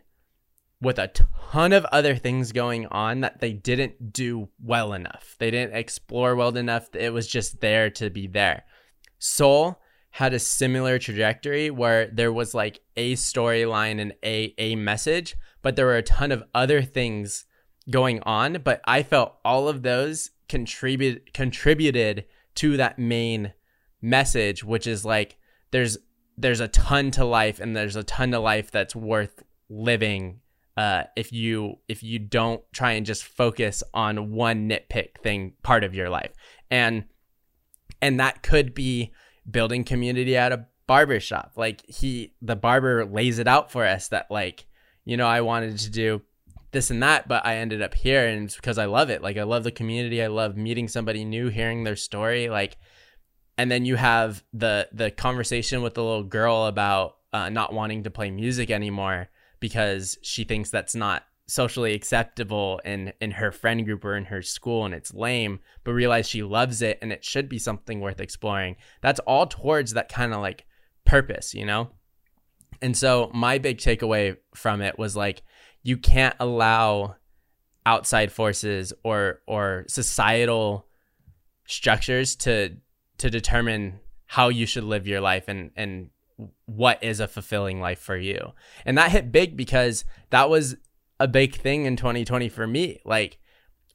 [0.82, 1.12] with a
[1.52, 5.36] ton of other things going on that they didn't do well enough.
[5.40, 6.94] They didn't explore well enough.
[6.94, 8.66] It was just there to be there.
[9.18, 9.80] Soul
[10.12, 15.76] had a similar trajectory where there was like a storyline and a a message, but
[15.76, 17.46] there were a ton of other things
[17.90, 23.54] going on, but I felt all of those contribute contributed to that main
[24.02, 25.38] message, which is like
[25.72, 25.98] there's
[26.38, 30.40] there's a ton to life and there's a ton to life that's worth living
[30.76, 35.84] uh, if you if you don't try and just focus on one nitpick thing part
[35.84, 36.32] of your life.
[36.72, 37.06] And
[38.02, 39.14] and that could be
[39.50, 44.30] building community at a barbershop like he the barber lays it out for us that
[44.30, 44.66] like
[45.06, 46.22] you know i wanted to do
[46.72, 49.22] this and that but i ended up here and it's because i love it.
[49.22, 50.22] Like i love the community.
[50.22, 52.50] I love meeting somebody new hearing their story.
[52.50, 52.78] Like
[53.58, 58.04] and then you have the the conversation with the little girl about uh, not wanting
[58.04, 63.86] to play music anymore because she thinks that's not socially acceptable in in her friend
[63.86, 67.24] group or in her school and it's lame but realize she loves it and it
[67.24, 68.76] should be something worth exploring.
[69.02, 70.66] That's all towards that kind of like
[71.06, 71.90] purpose you know?
[72.82, 75.44] And so my big takeaway from it was like
[75.84, 77.18] you can't allow
[77.86, 80.88] outside forces or or societal
[81.68, 82.78] structures to
[83.18, 86.10] to determine how you should live your life and and
[86.66, 88.54] what is a fulfilling life for you.
[88.86, 90.76] And that hit big because that was
[91.20, 93.00] a big thing in 2020 for me.
[93.06, 93.38] Like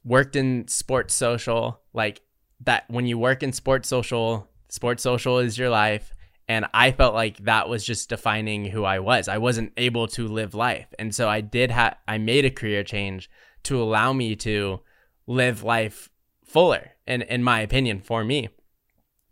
[0.03, 2.21] worked in sports social, like
[2.61, 6.13] that when you work in sports social, sports social is your life.
[6.47, 9.27] And I felt like that was just defining who I was.
[9.27, 10.87] I wasn't able to live life.
[10.97, 13.29] And so I did have, I made a career change
[13.63, 14.79] to allow me to
[15.27, 16.09] live life
[16.43, 18.49] fuller, in, in my opinion, for me.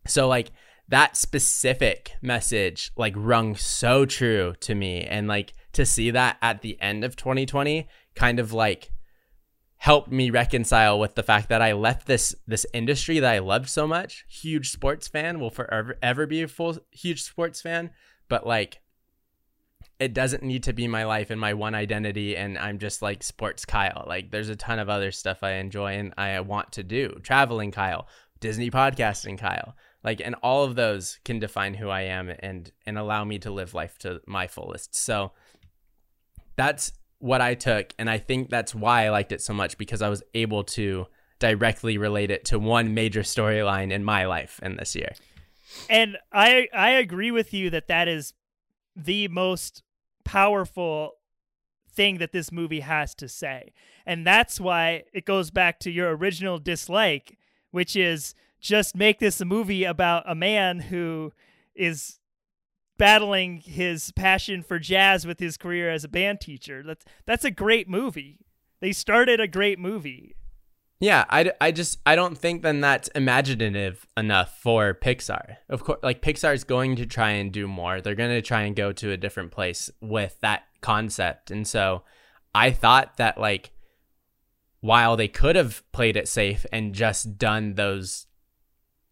[0.08, 0.52] So like
[0.90, 6.62] that specific message like rung so true to me and like to see that at
[6.62, 8.92] the end of 2020 kind of like
[9.78, 13.70] helped me reconcile with the fact that I left this this industry that I loved
[13.70, 14.26] so much.
[14.28, 17.92] Huge sports fan, will forever ever be a full huge sports fan,
[18.28, 18.80] but like
[20.00, 23.24] it doesn't need to be my life and my one identity and I'm just like
[23.24, 24.04] sports Kyle.
[24.08, 27.20] Like there's a ton of other stuff I enjoy and I want to do.
[27.24, 28.08] Traveling Kyle,
[28.40, 29.76] Disney podcasting Kyle
[30.08, 33.52] like and all of those can define who i am and and allow me to
[33.52, 34.96] live life to my fullest.
[34.96, 35.34] So
[36.56, 40.02] that's what i took and i think that's why i liked it so much because
[40.02, 41.08] i was able to
[41.40, 45.12] directly relate it to one major storyline in my life in this year.
[45.90, 48.34] And i i agree with you that that is
[48.96, 49.84] the most
[50.24, 51.16] powerful
[51.92, 53.74] thing that this movie has to say.
[54.06, 57.38] And that's why it goes back to your original dislike
[57.72, 61.34] which is just make this a movie about a man who
[61.76, 62.20] is
[62.98, 66.84] battling his passion for jazz with his career as a band teacher.
[66.84, 68.40] That's that's a great movie.
[68.80, 70.36] They started a great movie.
[71.00, 75.58] Yeah, I, I just I don't think then that's imaginative enough for Pixar.
[75.70, 78.02] Of course, like Pixar is going to try and do more.
[78.02, 81.52] They're going to try and go to a different place with that concept.
[81.52, 82.04] And so
[82.56, 83.72] I thought that like
[84.80, 88.27] while they could have played it safe and just done those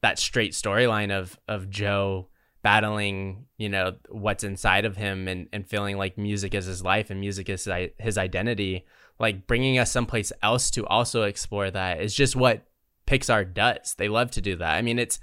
[0.06, 2.28] that straight storyline of of Joe
[2.62, 7.10] battling, you know, what's inside of him and and feeling like music is his life
[7.10, 8.86] and music is his identity
[9.20, 12.65] like bringing us someplace else to also explore that is just what
[13.08, 13.96] Pixar does.
[13.96, 14.76] They love to do that.
[14.76, 15.20] I mean, it's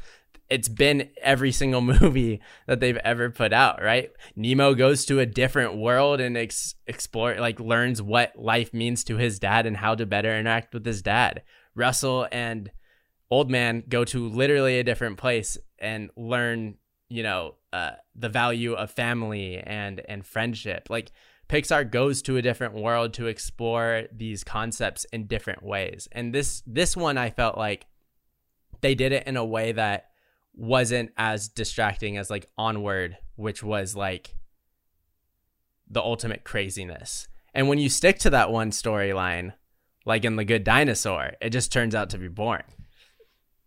[0.48, 4.10] it's been every single movie that they've ever put out, right?
[4.36, 9.16] Nemo goes to a different world and ex- explore like learns what life means to
[9.16, 11.42] his dad and how to better interact with his dad.
[11.74, 12.70] Russell and
[13.32, 16.74] Old Man go to literally a different place and learn,
[17.08, 20.90] you know, uh, the value of family and and friendship.
[20.90, 21.12] Like
[21.48, 26.08] Pixar goes to a different world to explore these concepts in different ways.
[26.12, 27.86] And this this one I felt like
[28.82, 30.10] they did it in a way that
[30.54, 34.36] wasn't as distracting as like Onward, which was like
[35.88, 37.28] the ultimate craziness.
[37.54, 39.54] And when you stick to that one storyline,
[40.04, 42.81] like in The Good Dinosaur, it just turns out to be boring.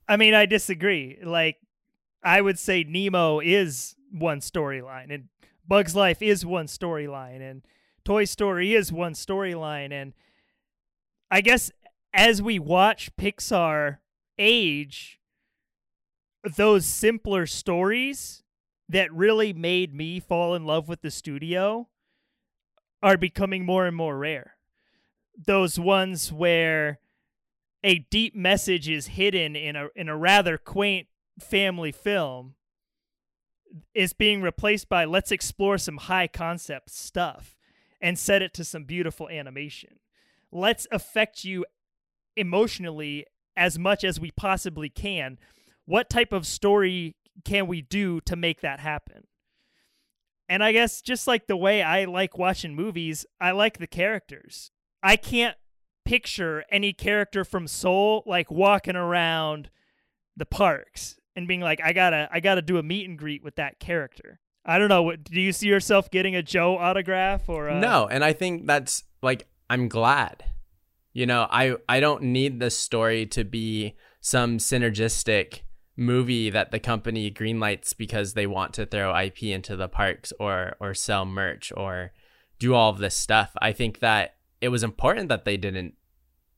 [0.08, 1.18] I mean, I disagree.
[1.24, 1.58] Like
[2.24, 5.26] I would say Nemo is one storyline and
[5.68, 7.64] Bug's Life is one storyline and
[8.04, 9.92] Toy Story is one storyline.
[9.92, 10.14] And
[11.32, 11.72] I guess
[12.14, 13.98] as we watch Pixar
[14.38, 15.20] age,
[16.56, 18.44] those simpler stories
[18.88, 21.88] that really made me fall in love with the studio
[23.02, 24.56] are becoming more and more rare.
[25.36, 27.00] Those ones where
[27.86, 31.08] a deep message is hidden in a in a rather quaint
[31.40, 32.56] family film
[33.94, 37.56] is being replaced by let's explore some high concept stuff
[38.02, 40.00] and set it to some beautiful animation.
[40.52, 41.64] Let's affect you
[42.36, 45.38] emotionally as much as we possibly can.
[45.86, 49.28] What type of story can we do to make that happen?
[50.50, 54.72] And I guess just like the way I like watching movies, I like the characters.
[55.04, 55.58] I can't
[56.06, 59.70] picture any character from Soul like walking around
[60.38, 63.56] the parks and being like, I gotta, I gotta do a meet and greet with
[63.56, 64.40] that character.
[64.66, 65.04] I don't know.
[65.04, 67.80] What, Do you see yourself getting a Joe autograph or a...
[67.80, 68.08] no?
[68.08, 70.44] And I think that's like I'm glad.
[71.14, 75.62] You know, I I don't need the story to be some synergistic
[75.96, 80.76] movie that the company greenlights because they want to throw IP into the parks or
[80.80, 82.12] or sell merch or
[82.60, 83.52] do all of this stuff.
[83.62, 84.35] I think that
[84.66, 85.94] it was important that they didn't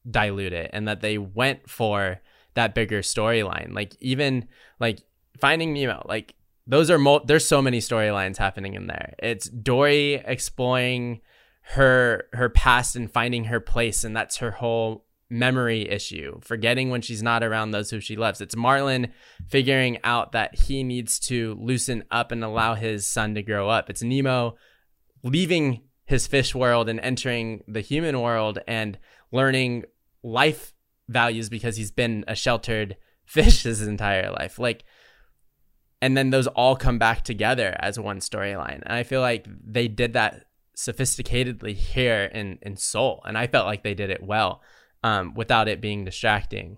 [0.10, 2.22] dilute it and that they went for
[2.54, 3.74] that bigger storyline.
[3.74, 4.48] Like even
[4.80, 5.00] like
[5.42, 6.34] Finding Nemo, like
[6.66, 9.14] those are mo- there's so many storylines happening in there.
[9.20, 11.20] It's Dory exploring
[11.74, 17.02] her her past and finding her place, and that's her whole memory issue, forgetting when
[17.02, 18.40] she's not around those who she loves.
[18.40, 19.12] It's Marlin
[19.50, 23.90] figuring out that he needs to loosen up and allow his son to grow up.
[23.90, 24.56] It's Nemo
[25.24, 28.98] leaving his fish world and entering the human world and
[29.32, 29.84] learning
[30.24, 30.74] life
[31.08, 34.58] values because he's been a sheltered fish his entire life.
[34.58, 34.84] Like
[36.02, 38.82] and then those all come back together as one storyline.
[38.84, 43.66] And I feel like they did that sophisticatedly here in in Soul, and I felt
[43.66, 44.62] like they did it well
[45.04, 46.78] um, without it being distracting.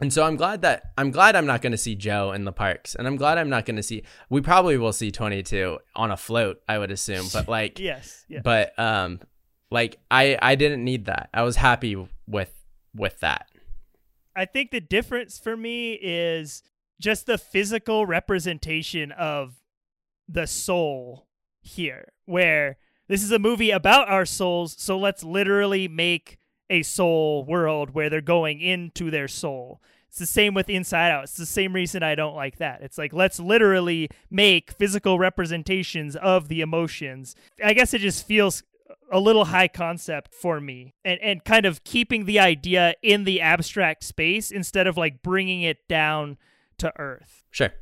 [0.00, 2.52] And so I'm glad that I'm glad I'm not going to see Joe in the
[2.52, 4.04] parks, and I'm glad I'm not going to see.
[4.30, 8.42] We probably will see 22 on a float, I would assume, but like yes, yes.
[8.44, 9.20] but um,
[9.70, 11.30] like I I didn't need that.
[11.34, 11.96] I was happy
[12.28, 12.52] with
[12.94, 13.48] with that.
[14.36, 16.62] I think the difference for me is
[17.00, 19.60] just the physical representation of
[20.28, 21.26] the soul
[21.60, 22.76] here, where
[23.08, 26.38] this is a movie about our souls, so let's literally make
[26.70, 29.80] a soul world where they're going into their soul.
[30.08, 31.24] It's the same with Inside Out.
[31.24, 32.82] It's the same reason I don't like that.
[32.82, 37.36] It's like let's literally make physical representations of the emotions.
[37.62, 38.62] I guess it just feels
[39.12, 43.40] a little high concept for me and and kind of keeping the idea in the
[43.40, 46.38] abstract space instead of like bringing it down
[46.78, 47.44] to Earth.
[47.50, 47.72] Sure.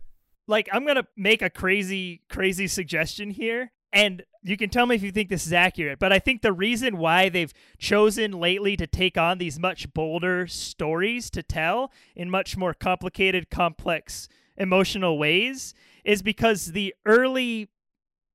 [0.48, 3.72] Like, I'm going to make a crazy, crazy suggestion here.
[3.92, 6.52] And you can tell me if you think this is accurate, but I think the
[6.52, 12.30] reason why they've chosen lately to take on these much bolder stories to tell in
[12.30, 15.74] much more complicated, complex, emotional ways
[16.04, 17.68] is because the early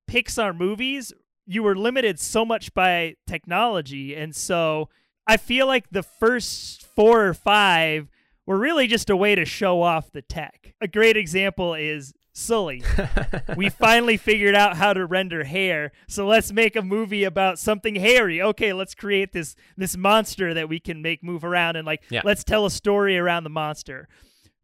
[0.10, 1.14] Pixar movies,
[1.46, 4.16] you were limited so much by technology.
[4.16, 4.90] And so
[5.28, 8.10] I feel like the first four or five
[8.46, 10.74] were really just a way to show off the tech.
[10.82, 12.84] A great example is Sully.
[13.58, 17.96] we finally figured out how to render hair, so let's make a movie about something
[17.96, 18.42] hairy.
[18.42, 22.22] Okay, let's create this this monster that we can make move around and like Yeah.
[22.24, 24.08] let's tell a story around the monster.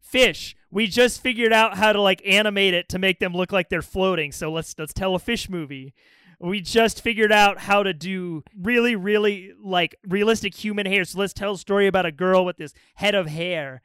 [0.00, 0.56] Fish.
[0.70, 3.82] We just figured out how to like animate it to make them look like they're
[3.82, 4.32] floating.
[4.32, 5.92] So let's let's tell a fish movie.
[6.40, 11.04] We just figured out how to do really really like realistic human hair.
[11.04, 13.82] So let's tell a story about a girl with this head of hair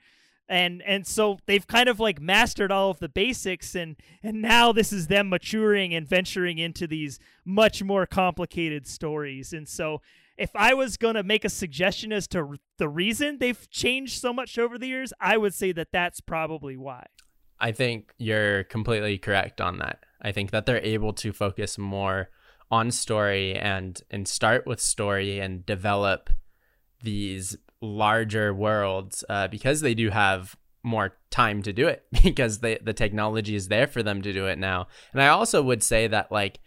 [0.49, 4.71] and and so they've kind of like mastered all of the basics and and now
[4.71, 10.01] this is them maturing and venturing into these much more complicated stories and so
[10.37, 14.33] if i was going to make a suggestion as to the reason they've changed so
[14.33, 17.05] much over the years i would say that that's probably why
[17.63, 20.03] I think you're completely correct on that.
[20.21, 22.29] I think that they're able to focus more
[22.69, 26.29] on story and and start with story and develop
[27.01, 32.77] these larger worlds uh, because they do have more time to do it because they,
[32.81, 34.87] the technology is there for them to do it now.
[35.11, 36.59] And I also would say that like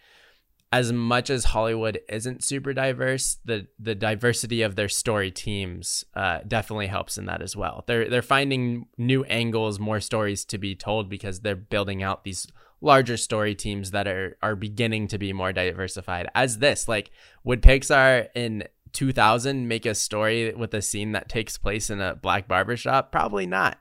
[0.71, 6.39] as much as Hollywood isn't super diverse, the the diversity of their story teams uh,
[6.45, 7.83] definitely helps in that as well.
[7.87, 12.47] They're they're finding new angles, more stories to be told because they're building out these
[12.81, 16.29] larger story teams that are are beginning to be more diversified.
[16.35, 17.11] As this, like,
[17.45, 22.15] would Pixar in 2000 make a story with a scene that takes place in a
[22.15, 23.11] black barbershop?
[23.11, 23.79] Probably not.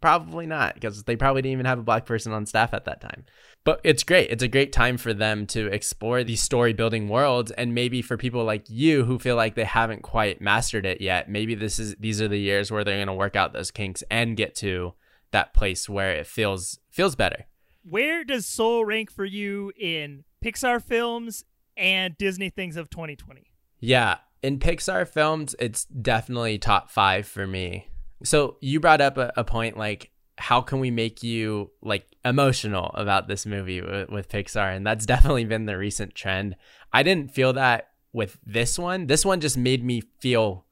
[0.00, 3.00] Probably not, because they probably didn't even have a black person on staff at that
[3.00, 3.24] time.
[3.62, 4.30] But it's great.
[4.30, 7.52] It's a great time for them to explore these story building worlds.
[7.52, 11.30] And maybe for people like you who feel like they haven't quite mastered it yet,
[11.30, 14.36] maybe this is these are the years where they're gonna work out those kinks and
[14.36, 14.94] get to
[15.30, 17.46] that place where it feels feels better.
[17.88, 21.44] where does soul rank for you in pixar films
[21.76, 23.50] and disney things of 2020
[23.80, 27.88] Yeah, in Pixar films, it's definitely top five for me.
[28.24, 32.90] So you brought up a, a point like, how can we make you like emotional
[32.94, 34.74] about this movie with, with Pixar?
[34.74, 36.56] And that's definitely been the recent trend.
[36.92, 39.06] I didn't feel that with this one.
[39.06, 40.66] This one just made me feel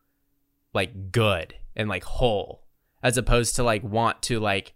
[0.73, 2.67] like good and like whole,
[3.03, 4.75] as opposed to like want to like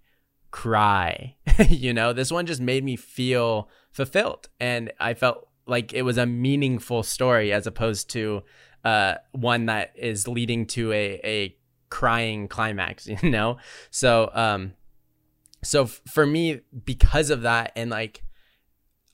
[0.50, 1.36] cry.
[1.68, 6.18] you know, this one just made me feel fulfilled, and I felt like it was
[6.18, 8.42] a meaningful story as opposed to
[8.84, 11.56] uh, one that is leading to a a
[11.90, 13.08] crying climax.
[13.22, 13.58] You know,
[13.90, 14.74] so um,
[15.62, 18.22] so for me, because of that, and like,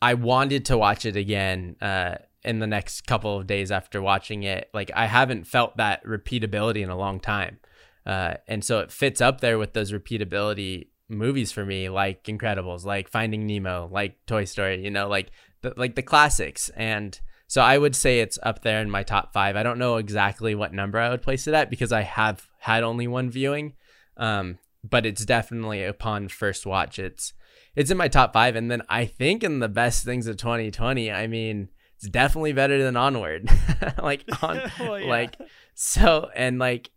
[0.03, 1.77] I wanted to watch it again.
[1.81, 6.03] Uh, in the next couple of days after watching it, like I haven't felt that
[6.05, 7.59] repeatability in a long time.
[8.07, 12.85] Uh, and so it fits up there with those repeatability movies for me, like Incredibles,
[12.85, 15.31] like Finding Nemo, like Toy Story, you know, like
[15.63, 16.71] the, like the classics.
[16.71, 17.21] And
[17.51, 19.57] so I would say it's up there in my top five.
[19.57, 22.85] I don't know exactly what number I would place it at because I have had
[22.85, 23.73] only one viewing.
[24.17, 27.33] Um, but it's definitely upon first watch, it's
[27.75, 28.55] it's in my top five.
[28.55, 32.81] And then I think in the best things of 2020, I mean, it's definitely better
[32.85, 33.51] than Onward.
[34.01, 35.09] like on, Well, yeah.
[35.09, 35.37] like
[35.75, 36.93] so, and like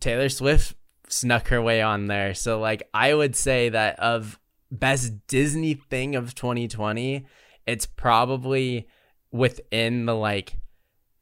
[0.00, 0.76] Taylor Swift
[1.10, 2.32] snuck her way on there.
[2.32, 7.26] So like I would say that of best Disney thing of 2020,
[7.66, 8.88] it's probably
[9.34, 10.60] within the like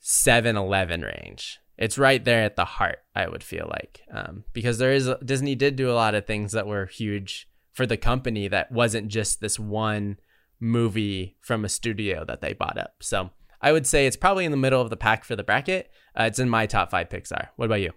[0.02, 1.58] 7-Eleven range.
[1.78, 4.02] It's right there at the heart, I would feel like.
[4.12, 7.86] Um, because there is Disney did do a lot of things that were huge for
[7.86, 10.18] the company that wasn't just this one
[10.60, 12.96] movie from a studio that they bought up.
[13.00, 13.30] So
[13.62, 15.90] I would say it's probably in the middle of the pack for the bracket.
[16.14, 17.48] Uh, it's in my top five Pixar.
[17.56, 17.92] What about you?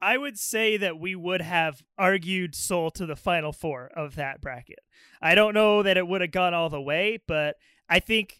[0.00, 4.40] I would say that we would have argued Soul to the final four of that
[4.40, 4.78] bracket.
[5.20, 7.56] I don't know that it would have gone all the way, but
[7.88, 8.38] I think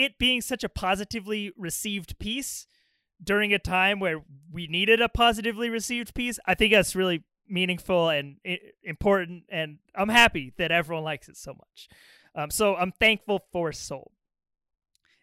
[0.00, 2.66] it being such a positively received piece
[3.22, 8.08] during a time where we needed a positively received piece, I think that's really meaningful
[8.08, 8.36] and
[8.82, 9.44] important.
[9.50, 11.88] And I'm happy that everyone likes it so much.
[12.34, 14.12] Um, so I'm thankful for Soul.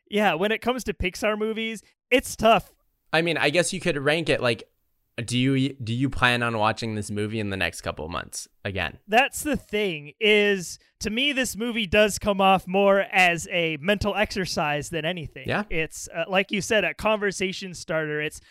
[0.10, 2.72] Yeah, when it comes to Pixar movies, it's tough
[3.14, 4.64] I mean, I guess you could rank it like
[5.26, 8.48] do you do you plan on watching this movie in the next couple of months
[8.64, 9.00] again?
[9.08, 14.16] that's the thing is to me this movie does come off more as a mental
[14.16, 15.48] exercise than anything.
[15.48, 15.64] Yeah.
[15.70, 18.22] it's uh, like you said a conversation starter.
[18.22, 18.42] It's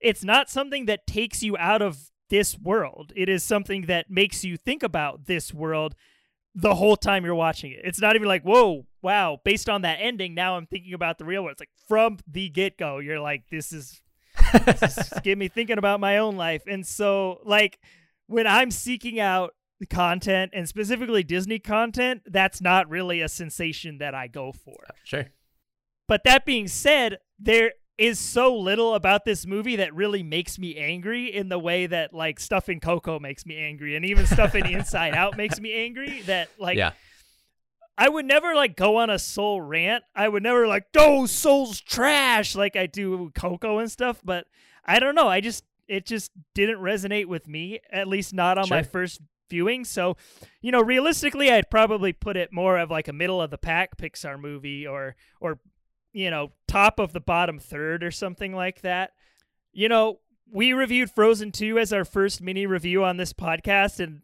[0.00, 3.12] it's not something that takes you out of this world.
[3.14, 5.94] It is something that makes you think about this world
[6.54, 7.80] the whole time you're watching it.
[7.84, 11.24] It's not even like whoa wow based on that ending now i'm thinking about the
[11.24, 11.52] real world.
[11.54, 14.01] It's like from the get-go you're like this is
[15.22, 16.62] get me thinking about my own life.
[16.66, 17.78] And so, like,
[18.26, 19.54] when I'm seeking out
[19.90, 24.84] content and specifically Disney content, that's not really a sensation that I go for.
[25.04, 25.26] Sure.
[26.08, 30.76] But that being said, there is so little about this movie that really makes me
[30.76, 34.54] angry in the way that like stuff in Coco makes me angry and even stuff
[34.54, 36.92] in Inside Out makes me angry that like yeah.
[38.02, 40.02] I would never like go on a soul rant.
[40.12, 44.46] I would never like, "Oh, soul's trash" like I do Coco and stuff, but
[44.84, 45.28] I don't know.
[45.28, 48.78] I just it just didn't resonate with me, at least not on Sure.
[48.78, 49.84] my first viewing.
[49.84, 50.16] So,
[50.60, 53.96] you know, realistically, I'd probably put it more of like a middle of the pack
[53.96, 55.60] Pixar movie or or
[56.12, 59.12] you know, top of the bottom third or something like that.
[59.72, 60.18] You know,
[60.52, 64.22] we reviewed Frozen 2 as our first mini review on this podcast and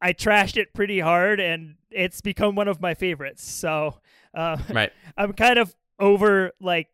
[0.00, 3.44] I trashed it pretty hard and it's become one of my favorites.
[3.48, 3.98] So,
[4.34, 4.92] uh, Right.
[5.16, 6.88] I'm kind of over like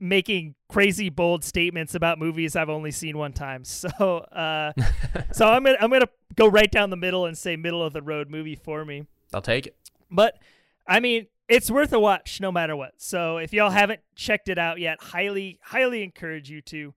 [0.00, 3.62] making crazy bold statements about movies I've only seen one time.
[3.74, 4.72] So, uh,
[5.32, 8.02] so I'm gonna I'm gonna go right down the middle and say middle of the
[8.02, 9.06] road movie for me.
[9.32, 9.76] I'll take it.
[10.10, 10.38] But
[10.86, 12.94] I mean, it's worth a watch no matter what.
[12.98, 16.94] So if y'all haven't checked it out yet, highly highly encourage you to.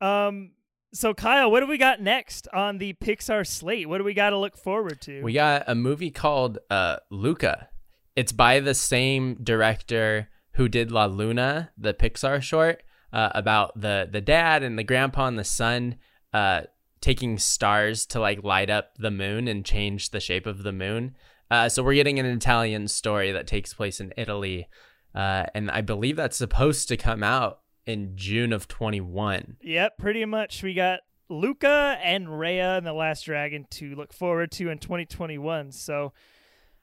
[0.00, 0.50] Um,
[0.92, 3.88] so Kyle, what do we got next on the Pixar slate?
[3.88, 5.22] What do we got to look forward to?
[5.22, 7.68] We got a movie called uh, Luca.
[8.14, 12.82] It's by the same director who did La Luna, the Pixar short
[13.12, 15.96] uh, about the the dad and the grandpa and the son
[16.32, 16.62] uh,
[17.00, 21.16] taking stars to like light up the moon and change the shape of the moon.
[21.50, 24.66] Uh, so we're getting an Italian story that takes place in Italy,
[25.14, 29.56] uh, and I believe that's supposed to come out in June of 21.
[29.62, 30.62] Yep, pretty much.
[30.62, 35.72] We got Luca and Raya and the Last Dragon to look forward to in 2021.
[35.72, 36.12] So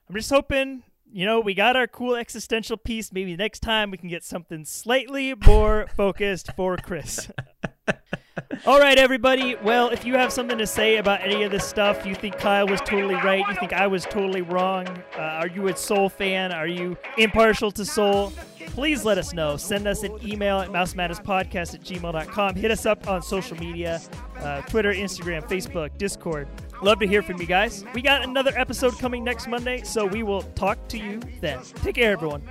[0.08, 3.12] I'm just hoping, you know, we got our cool existential piece.
[3.12, 7.30] Maybe next time we can get something slightly more focused for Chris.
[8.66, 9.56] All right, everybody.
[9.56, 12.66] Well, if you have something to say about any of this stuff, you think Kyle
[12.66, 16.52] was totally right, you think I was totally wrong, uh, are you a Soul fan?
[16.52, 18.32] Are you impartial to Soul?
[18.68, 19.56] Please let us know.
[19.56, 22.56] Send us an email at mousematterspodcast at gmail.com.
[22.56, 24.00] Hit us up on social media
[24.38, 26.48] uh, Twitter, Instagram, Facebook, Discord.
[26.82, 27.84] Love to hear from you guys.
[27.94, 31.60] We got another episode coming next Monday, so we will talk to you then.
[31.82, 32.42] Take care, everyone.